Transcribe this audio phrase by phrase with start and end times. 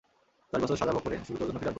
[0.53, 1.69] দশ বছর সাজা ভোগ করে, শুধু তোর জন্য ফিরে আসব।